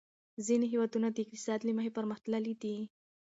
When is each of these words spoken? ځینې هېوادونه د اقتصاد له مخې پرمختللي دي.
ځینې 0.45 0.65
هېوادونه 0.71 1.07
د 1.11 1.17
اقتصاد 1.23 1.59
له 1.63 1.71
مخې 1.77 1.95
پرمختللي 1.97 2.53
دي. 2.61 2.75